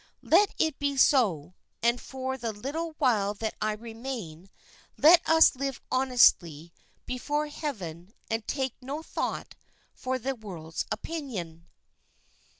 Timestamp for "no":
8.81-9.03